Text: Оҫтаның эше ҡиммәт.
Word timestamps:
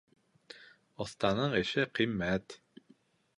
Оҫтаның 1.05 1.53
эше 1.59 1.85
ҡиммәт. 2.01 2.57